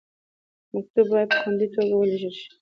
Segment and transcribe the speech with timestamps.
[0.73, 2.47] مکتوب باید په خوندي توګه ولیږل شي.